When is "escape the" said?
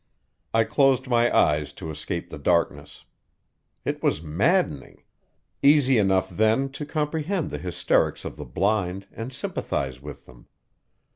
1.91-2.39